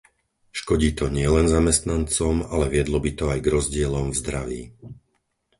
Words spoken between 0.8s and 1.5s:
to nielen